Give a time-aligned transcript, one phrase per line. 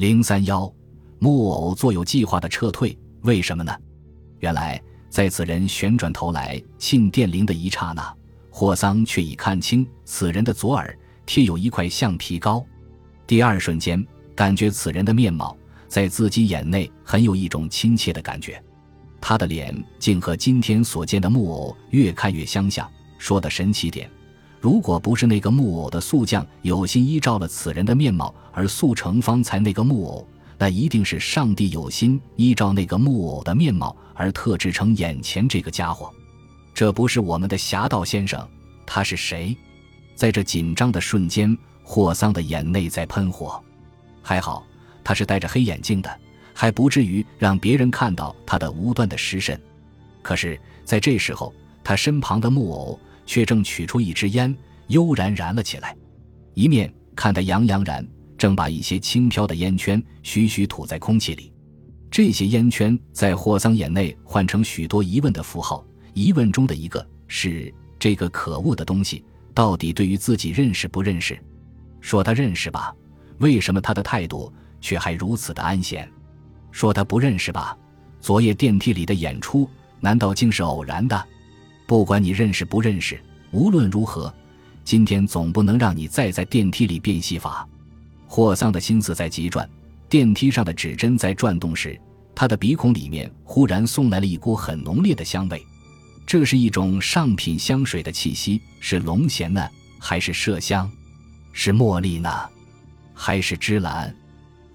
[0.00, 0.72] 零三幺，
[1.18, 3.70] 木偶做有计划的撤退，为什么呢？
[4.38, 8.16] 原来，在此人旋转头来沁电铃的一刹那，
[8.48, 12.64] 霍桑却已看清此人的左耳贴有一块橡皮膏。
[13.26, 14.02] 第二瞬间，
[14.34, 15.54] 感觉此人的面貌
[15.86, 18.58] 在自己眼内很有一种亲切的感觉。
[19.20, 22.90] 他的脸竟和今天所见的木偶越看越相像。
[23.18, 24.10] 说的神奇点。
[24.60, 30.28] 如果不是那个木偶的塑匠有心依照了此人的面貌而塑成方才那个木偶，
[30.58, 36.12] 那一定是上帝有心依照那个木偶的面貌而特制成眼前这个家伙。
[36.74, 38.46] 这不是我们的侠盗先生，
[38.84, 39.56] 他是谁？
[40.14, 43.58] 在这紧张的瞬间，霍桑的眼内在喷火。
[44.20, 44.62] 还好
[45.02, 46.20] 他是戴着黑眼镜的，
[46.52, 49.58] 还不至于让别人看到他的无端的失神。
[50.20, 51.50] 可是，在这时候，
[51.82, 53.00] 他身旁的木偶。
[53.26, 54.54] 却正取出一支烟，
[54.88, 55.96] 悠然燃了起来，
[56.54, 58.06] 一面看得洋洋然，
[58.36, 61.52] 正把一些轻飘的烟圈徐徐吐在空气里。
[62.10, 69.24] 这些烟圈在霍桑眼内换成许多疑问的符号，疑问中的一个是：这个可恶的东西
[69.54, 71.38] 到底对于自己认识不认识？
[72.00, 72.92] 说他认识吧，
[73.38, 76.10] 为什么他的态度却还如此的安闲？
[76.72, 77.76] 说他不认识吧，
[78.20, 79.68] 昨夜电梯里的演出
[80.00, 81.24] 难道竟是偶然的？
[81.90, 84.32] 不管你认识不认识，无论如何，
[84.84, 87.68] 今天总不能让你再在电梯里变戏法。
[88.28, 89.68] 霍桑的心思在急转，
[90.08, 92.00] 电梯上的指针在转动时，
[92.32, 95.60] 他的鼻孔里面忽然送来了一股很浓烈的香味。
[96.24, 99.68] 这是一种上品香水的气息，是龙涎呢，
[99.98, 100.88] 还是麝香？
[101.52, 102.30] 是茉莉呢，
[103.12, 104.14] 还是芝兰？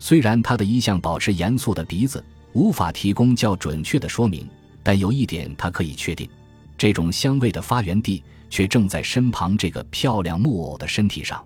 [0.00, 4.44] 虽然他的一向保持严肃的鼻子无法提供较准确的说明，
[4.82, 6.28] 但有一点他可以确定。
[6.76, 11.44] 这种香味的发源地却正在身旁这个漂亮木偶的身体上。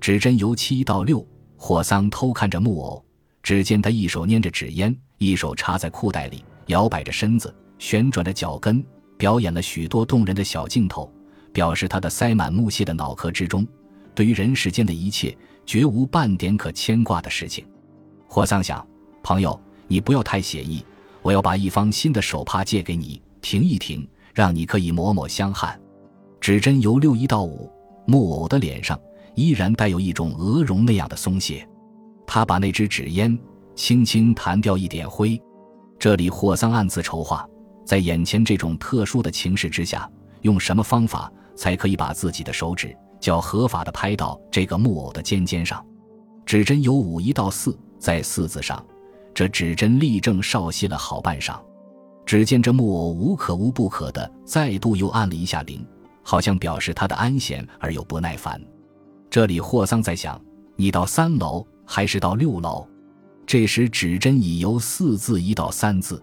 [0.00, 3.04] 指针由七到六，霍桑偷看着木偶，
[3.42, 8.84] 只见他一手捏着纸烟，一手插在裤袋里，摇摆着身子，旋转着脚跟，
[9.16, 11.12] 表演了许多动人的小镜头，
[11.52, 13.66] 表示他的塞满木屑的脑壳之中，
[14.14, 15.36] 对于人世间的一切
[15.66, 17.66] 绝无半点可牵挂的事情。
[18.28, 18.86] 霍桑想：
[19.22, 20.84] 朋友，你不要太写意，
[21.22, 24.06] 我要把一方新的手帕借给你，停一停。
[24.38, 25.76] 让你可以抹抹香汗。
[26.40, 27.68] 指针由六一到五，
[28.06, 28.96] 木偶的脸上
[29.34, 31.68] 依然带有一种鹅绒那样的松懈。
[32.24, 33.36] 他把那支纸烟
[33.74, 35.36] 轻轻弹掉一点灰。
[35.98, 37.44] 这里霍桑暗自筹划，
[37.84, 40.08] 在眼前这种特殊的情势之下，
[40.42, 45.84] 用什么方法才可以把自己的手指较合法的拍到这个木偶的尖尖上。
[46.46, 48.86] 指针由五一到四，在四字上，
[49.34, 51.58] 这指针立正稍息了好半晌。
[52.28, 55.82] 只见这木偶无可无不可的再度又按了一下铃，
[56.22, 58.60] 好像表示他的安闲而又不耐烦。
[59.30, 60.38] 这里霍桑在想：
[60.76, 62.86] 你到三楼还是到六楼？
[63.46, 66.22] 这时指针已由四字移到三字，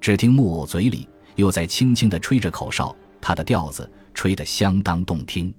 [0.00, 5.54] 只听木偶嘴里又在轻轻地吹着口哨，他的调子吹得相当动听。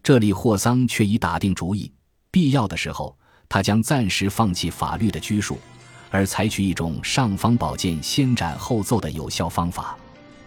[0.00, 1.92] 这里霍桑却已打定主意，
[2.30, 3.18] 必要的时候，
[3.48, 5.58] 他将暂时放弃法律的拘束。
[6.14, 9.96] 而采取一种尚方宝剑先斩后奏的有效方法，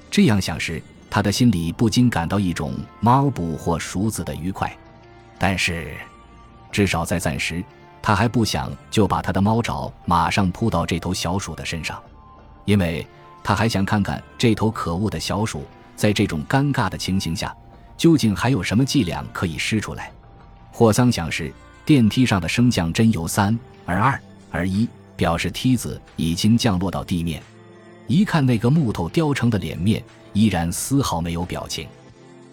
[0.10, 4.74] 这样想时，他的心里不禁感到一种猫捕或鼠子的愉快。
[5.38, 5.92] 但是，
[6.72, 7.62] 至少在暂时，
[8.02, 12.02] 他还不想就把他的猫爪马上扑到这头小鼠的身上，
[12.64, 13.06] 因为
[13.44, 15.66] 他还想看看这头可恶的小鼠
[15.98, 17.54] 在这种尴尬的情形下，
[17.98, 20.14] 究竟还有什么伎俩可以施出来。
[20.72, 24.18] 霍桑想时，电梯上的升降针由三而二
[24.50, 24.88] 而一。
[25.18, 27.42] 表示梯子已经降落到地面，
[28.06, 30.02] 一看那个木头雕成的脸面，
[30.32, 31.88] 依然丝毫没有表情。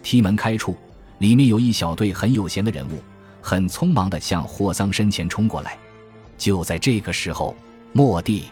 [0.02, 0.76] 梯门开处，
[1.18, 2.98] 里面有一小队很有闲的人物，
[3.42, 5.76] 很匆忙地向霍桑身前冲过来。
[6.38, 7.54] 就在这个时候，
[7.92, 8.46] 莫蒂，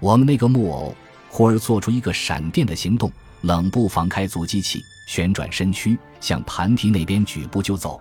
[0.00, 0.94] 我们那个木偶
[1.28, 3.12] 忽而做出一个闪电的行动，
[3.42, 8.00] 冷不防开足机器，旋转身躯，向盘梯那边举步就走。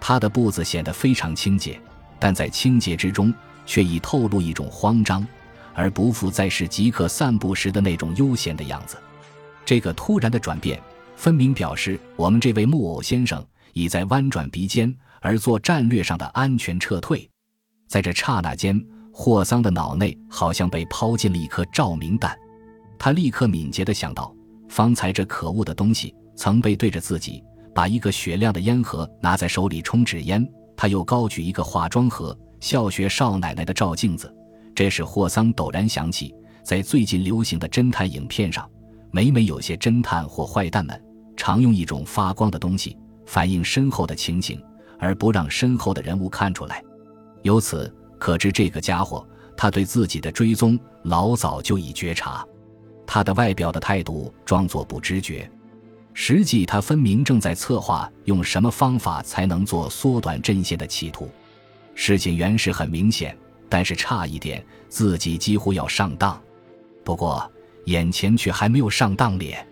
[0.00, 1.80] 他的步子显得非常清洁，
[2.18, 3.32] 但在清洁之中。
[3.66, 5.26] 却已透露一种慌张，
[5.74, 8.96] 而不复再是即刻散步时的那种悠闲的样子。
[9.64, 10.80] 这个突然的转变，
[11.16, 17.28] 分明表示我们这位木偶先生已在弯转鼻尖，而做战略上的安全撤退。
[17.88, 18.80] 在这刹那间，
[19.12, 22.36] 霍桑的脑内好像被抛进了一颗照明弹，
[22.98, 24.34] 他立刻敏捷地想到，
[24.68, 27.42] 方才这可恶的东西曾背对着自己，
[27.74, 32.36] 把一个雪亮的烟盒拿在手里冲纸烟，他又高举一个化妆盒。
[32.60, 34.32] 笑学少奶奶的照镜子，
[34.74, 38.68] 这使霍桑陡然想起，在最近流行的侦探影片上，
[39.10, 41.02] 每每有些侦探或坏蛋们
[41.36, 44.62] 常用一种发光的东西反映身后的情景，
[44.98, 46.84] 而不让身后的人物看出来。
[47.42, 49.26] 由此可知，这个家伙
[49.56, 52.46] 他对自己的追踪老早就已觉察，
[53.06, 55.50] 他的外表的态度装作不知觉，
[56.12, 61.26] 实际他分明正在策划用什么方法才能做缩短阵线的企图。
[61.94, 63.36] 事情原是很明显，
[63.68, 66.40] 但是差一点，自己几乎要上当。
[67.04, 67.50] 不过
[67.86, 69.66] 眼前却还没有上当咧。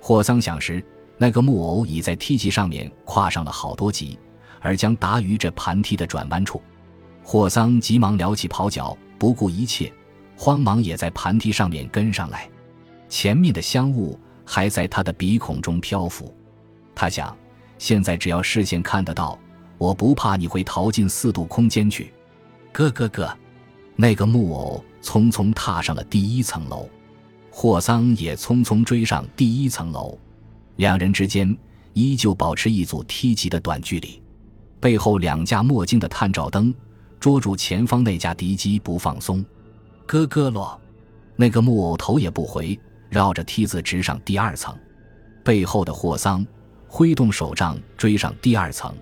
[0.00, 0.84] 霍桑想时，
[1.16, 4.18] 那个木偶已在梯级上面跨上了好多级，
[4.60, 6.60] 而将达于这盘梯的转弯处。
[7.22, 9.90] 霍桑急忙撩起袍脚，不顾一切，
[10.36, 12.48] 慌忙也在盘梯上面跟上来。
[13.08, 16.34] 前面的香雾还在他的鼻孔中漂浮。
[16.94, 17.34] 他想，
[17.78, 19.38] 现在只要视线看得到，
[19.78, 22.12] 我不怕你会逃进四度空间去。
[22.72, 23.36] 咯咯咯，
[23.96, 26.88] 那个木偶匆匆踏上了第一层楼，
[27.50, 30.18] 霍桑也匆匆追上第一层楼。
[30.76, 31.56] 两人之间
[31.92, 34.20] 依旧保持一组梯级的短距离，
[34.80, 36.74] 背后两架墨镜的探照灯。
[37.20, 39.42] 捉住前方那架敌机不放松，
[40.06, 40.78] 咯咯咯，
[41.36, 42.78] 那个木偶头也不回，
[43.08, 44.76] 绕着梯子直上第二层。
[45.42, 46.46] 背后的霍桑
[46.86, 48.94] 挥动手杖追上第二层，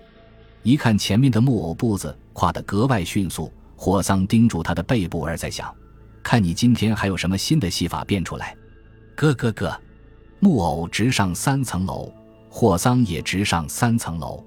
[0.62, 5.74] 一看前面的木偶步子跨得格外迅速，霍桑盯住他的背部，而在想：
[6.22, 8.56] 看你今天还有什么新的戏法变出来？
[9.16, 9.80] 咯咯咯，
[10.40, 12.12] 木偶直上三层楼，
[12.48, 14.44] 霍桑也直上三层楼。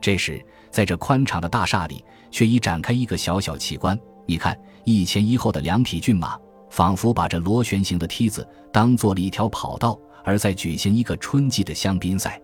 [0.00, 2.04] 这时，在这宽敞的大厦里。
[2.30, 3.98] 却已展开一个小小奇观。
[4.24, 6.38] 你看，一前一后的两匹骏马，
[6.70, 12.40] 仿佛把这螺旋形的梯子当做了一条跑道，而在举行一个春季的香槟赛。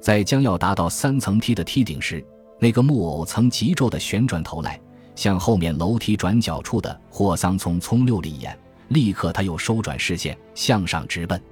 [0.00, 2.22] 在将要达到三层梯的梯顶时，
[2.62, 4.80] 那个木偶曾急骤地旋转头来，
[5.16, 8.56] 向后面楼梯转角处的霍桑匆匆溜了一眼，
[8.90, 11.42] 立刻他又收转视线，向上直奔。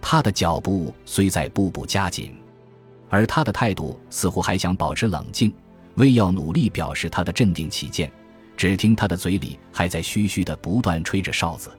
[0.00, 2.34] 他的脚步虽在步步加紧，
[3.08, 5.52] 而他的态度似乎还想保持冷静。
[5.94, 8.10] 为要努力表示他的镇定起见，
[8.56, 11.70] 只听他的嘴里还在嘘嘘的不断吹着哨子。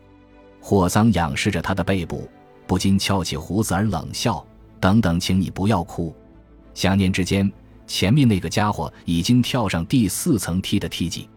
[0.61, 2.29] 霍桑仰视着他的背部，
[2.65, 4.41] 不禁翘起胡子而冷笑
[4.79, 6.15] ：“等等，请你不要哭。”
[6.73, 7.51] 想念之间，
[7.89, 11.27] 前面那个家伙已经跳上第四层梯的梯级，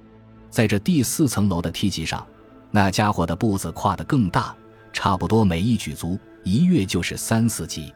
[0.51, 2.25] 在这第四层楼的梯级上，
[2.71, 4.55] 那家伙的步子跨得更大，
[4.93, 7.91] 差不多每一举足一跃就是三四级。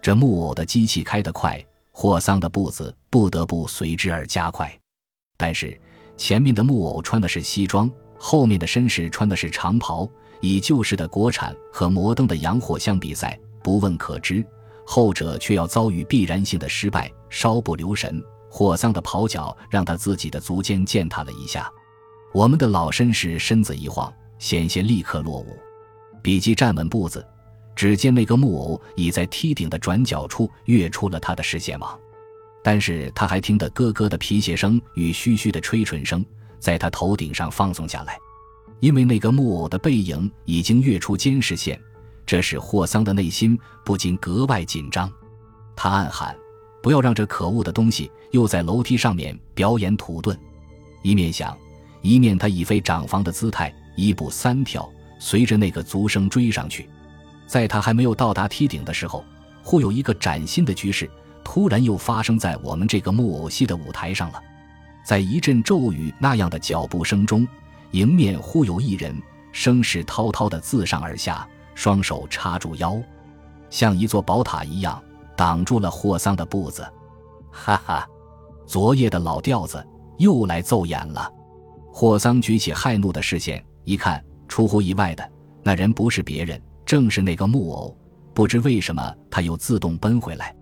[0.00, 1.62] 这木偶的机器开得快。
[1.92, 4.74] 霍桑的步子不得不随之而加快，
[5.36, 5.78] 但是
[6.16, 10.08] 前面的木偶穿的是西装，后面的绅士穿的是长袍。
[10.40, 14.42] 以旧式的国产和摩登的洋货相比赛，不问可知，
[14.92, 17.08] 后者却要遭遇必然性的失败。
[17.28, 18.20] 稍不留神，
[18.50, 21.70] 霍桑的袍角让他自己的足尖践踏了一下。
[22.34, 25.56] 我们的老绅士身子一晃，险些立刻落伍。
[26.20, 27.24] 比基站稳步子。
[27.76, 31.96] 只见那个木偶已在梯顶的转角处跃出了他的视线网，
[32.64, 36.22] 但是他还听得咯咯的皮鞋声与嘘嘘的吹唇声
[36.58, 38.18] 在他头顶上放送下来，
[38.80, 41.80] 因为那个木偶的背影已经跃出监视线，
[42.26, 45.10] 这使霍桑的内心不禁格外紧张。
[45.74, 46.36] 他暗喊
[46.82, 50.36] ：“不要让这可恶的东西又在楼梯上面表演土遁！”
[51.02, 51.56] 一面想，
[52.02, 54.88] 一面他以飞长房的姿态一步三跳，
[55.18, 56.88] 随着那个足声追上去。
[57.46, 59.24] 在他还没有到达梯顶的时候，
[59.62, 61.10] 忽有一个崭新的局势
[61.42, 64.40] 突然又发生在我们这个木偶戏的舞台上了。
[65.02, 67.48] 在一阵骤雨那样的脚步声中，
[67.92, 69.14] 迎面忽有一人
[69.50, 73.00] 声势滔滔地自上而下，双手插住腰，
[73.70, 75.02] 像一座宝塔一样
[75.36, 76.86] 挡住了霍桑的步子。
[77.50, 78.08] 哈哈，
[78.66, 79.84] 昨夜的老调子
[80.18, 81.32] 又来奏演了。
[81.92, 85.28] 霍桑举起骇怒的视线一看，出乎意外的
[85.62, 86.60] 那人不是别人。
[86.86, 87.96] 正是那个木偶，
[88.34, 90.52] 不知为什么他又自动奔回来。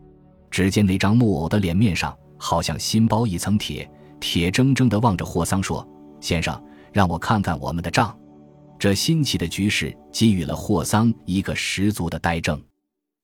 [0.50, 5.86] 只见那张木偶的脸面上好像新包一层铁，铁铮铮地望着霍桑说
[6.20, 6.62] ：“先生，
[6.92, 8.14] 让我看看我们的账。”
[8.78, 12.60] 这新奇的局势给予了霍桑一个十足的呆怔。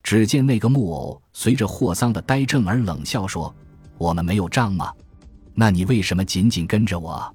[0.03, 3.55] 只见那个木偶随着霍桑的呆怔而冷笑说
[3.97, 4.93] ：“我们没有账吗？
[5.55, 7.35] 那你为什么紧紧跟着我？”